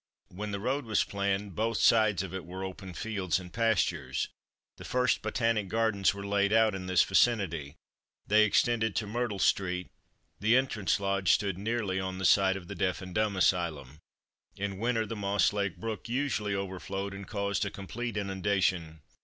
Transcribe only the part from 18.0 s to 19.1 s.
inundation.